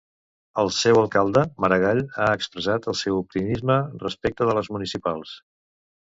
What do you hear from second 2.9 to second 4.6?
el seu optimisme respecte de